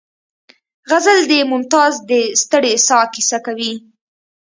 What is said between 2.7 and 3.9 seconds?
ساه کیسه کوي